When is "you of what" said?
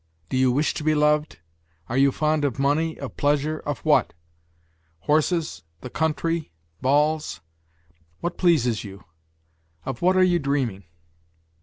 8.83-10.17